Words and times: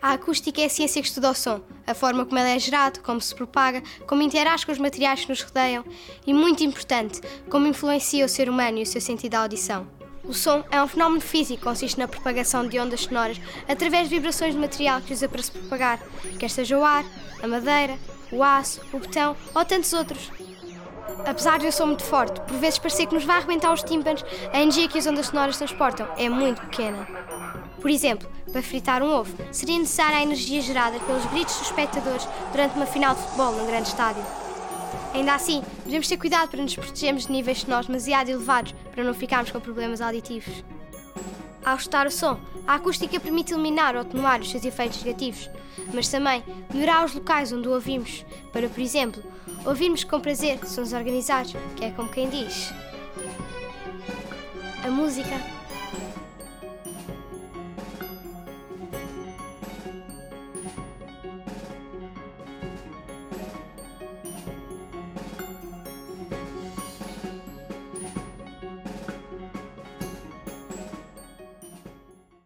acústica 0.00 0.60
é 0.60 0.66
a 0.66 0.68
ciência 0.68 1.02
que 1.02 1.08
estuda 1.08 1.30
o 1.30 1.34
som, 1.34 1.60
a 1.86 1.94
forma 1.94 2.24
como 2.24 2.38
ele 2.38 2.50
é 2.50 2.58
gerado, 2.58 3.00
como 3.00 3.20
se 3.20 3.34
propaga, 3.34 3.82
como 4.06 4.22
interage 4.22 4.64
com 4.64 4.72
os 4.72 4.78
materiais 4.78 5.22
que 5.22 5.28
nos 5.28 5.42
rodeiam 5.42 5.84
e, 6.26 6.32
muito 6.32 6.62
importante, 6.62 7.20
como 7.50 7.66
influencia 7.66 8.24
o 8.24 8.28
ser 8.28 8.48
humano 8.48 8.78
e 8.78 8.82
o 8.82 8.86
seu 8.86 9.00
sentido 9.00 9.30
de 9.30 9.36
audição. 9.36 9.86
O 10.24 10.34
som 10.34 10.62
é 10.70 10.82
um 10.82 10.86
fenómeno 10.86 11.20
físico 11.20 11.58
que 11.58 11.64
consiste 11.64 11.98
na 11.98 12.06
propagação 12.06 12.66
de 12.66 12.78
ondas 12.78 13.00
sonoras 13.00 13.40
através 13.66 14.08
de 14.08 14.14
vibrações 14.14 14.54
de 14.54 14.60
material 14.60 15.00
que 15.00 15.12
usa 15.12 15.28
para 15.28 15.42
se 15.42 15.50
propagar, 15.50 16.00
quer 16.38 16.50
seja 16.50 16.78
o 16.78 16.84
ar, 16.84 17.04
a 17.42 17.46
madeira, 17.46 17.96
o 18.30 18.42
aço, 18.42 18.80
o 18.92 18.98
betão 18.98 19.34
ou 19.54 19.64
tantos 19.64 19.92
outros. 19.92 20.30
Apesar 21.26 21.58
de 21.58 21.66
eu 21.66 21.72
som 21.72 21.86
muito 21.86 22.04
forte, 22.04 22.40
por 22.42 22.58
vezes 22.58 22.78
parecer 22.78 23.06
que 23.06 23.14
nos 23.14 23.24
vai 23.24 23.38
arrebentar 23.38 23.72
os 23.72 23.82
tímpanos, 23.82 24.24
a 24.52 24.60
energia 24.60 24.88
que 24.88 24.98
as 24.98 25.06
ondas 25.06 25.26
sonoras 25.26 25.56
transportam 25.56 26.06
é 26.16 26.28
muito 26.28 26.60
pequena. 26.62 27.08
Por 27.80 27.90
exemplo, 27.90 28.28
para 28.52 28.62
fritar 28.62 29.02
um 29.02 29.10
ovo, 29.10 29.32
seria 29.52 29.78
necessária 29.78 30.18
a 30.18 30.22
energia 30.22 30.60
gerada 30.60 30.98
pelos 31.00 31.24
gritos 31.26 31.56
dos 31.56 31.68
espectadores 31.68 32.26
durante 32.50 32.76
uma 32.76 32.86
final 32.86 33.14
de 33.14 33.22
futebol 33.22 33.52
num 33.52 33.66
grande 33.66 33.88
estádio. 33.88 34.22
Ainda 35.14 35.34
assim, 35.34 35.62
devemos 35.84 36.08
ter 36.08 36.16
cuidado 36.16 36.50
para 36.50 36.62
nos 36.62 36.74
protegermos 36.74 37.26
de 37.26 37.32
níveis 37.32 37.60
sonoros 37.60 37.86
demasiado 37.86 38.30
elevados 38.30 38.74
para 38.92 39.04
não 39.04 39.14
ficarmos 39.14 39.50
com 39.50 39.60
problemas 39.60 40.00
auditivos. 40.00 40.64
Ao 41.64 41.76
escutar 41.76 42.06
o 42.06 42.10
som, 42.10 42.38
a 42.66 42.74
acústica 42.74 43.20
permite 43.20 43.52
eliminar 43.52 43.94
ou 43.94 44.02
atenuar 44.02 44.40
os 44.40 44.50
seus 44.50 44.64
efeitos 44.64 45.02
negativos, 45.02 45.48
mas 45.92 46.08
também 46.08 46.42
melhorar 46.72 47.04
os 47.04 47.14
locais 47.14 47.52
onde 47.52 47.68
o 47.68 47.72
ouvimos, 47.72 48.24
para, 48.52 48.68
por 48.68 48.80
exemplo, 48.80 49.22
ouvirmos 49.64 50.04
com 50.04 50.20
prazer 50.20 50.58
sons 50.66 50.92
organizados, 50.92 51.54
que 51.76 51.84
é 51.84 51.90
como 51.90 52.08
quem 52.08 52.28
diz. 52.28 52.72
A 54.84 54.90
música 54.90 55.40